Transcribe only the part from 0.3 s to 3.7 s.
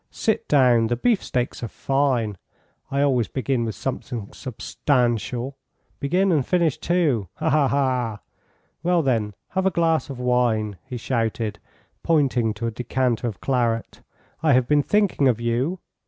down, the beefsteaks are fine! I always begin